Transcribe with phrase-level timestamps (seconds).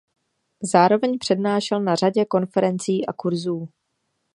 [0.63, 3.67] Zároveň přednášel na řadě konferencí a kurzů.